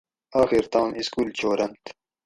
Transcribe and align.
آخیر 0.41 0.65
تام 0.73 0.89
اِسکول 0.99 1.27
چھورنت 1.37 1.81